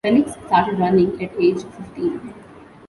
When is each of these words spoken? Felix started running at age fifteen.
Felix 0.03 0.31
started 0.47 0.79
running 0.79 1.13
at 1.21 1.29
age 1.39 1.63
fifteen. 1.63 2.33